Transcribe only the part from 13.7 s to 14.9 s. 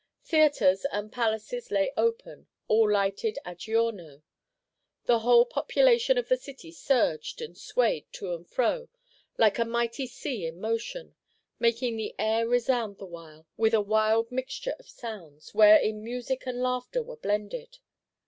a wild mixture of